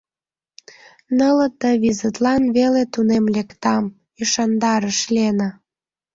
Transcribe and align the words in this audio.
—Нылыт 1.17 1.53
да 1.61 1.71
визытлан 1.83 2.43
веле 2.57 2.81
тунем 2.93 3.25
лектам!— 3.35 3.83
ӱшандарыш 4.21 4.99
Лена. 5.15 5.49